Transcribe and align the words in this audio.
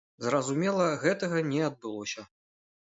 Зразумела, 0.27 0.87
гэтага 1.03 1.47
не 1.53 1.63
адбылося. 1.69 2.21